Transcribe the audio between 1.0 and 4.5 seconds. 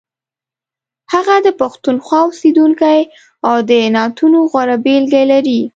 هغه د پښتونخوا اوسیدونکی او د نعتونو